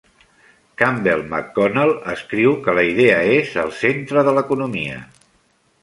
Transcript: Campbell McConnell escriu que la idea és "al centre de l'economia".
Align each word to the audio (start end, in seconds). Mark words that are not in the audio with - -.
Campbell 0.81 1.21
McConnell 1.33 1.93
escriu 2.15 2.57
que 2.65 2.75
la 2.79 2.87
idea 2.95 3.21
és 3.37 3.55
"al 3.67 3.73
centre 3.85 4.29
de 4.31 4.39
l'economia". 4.41 5.03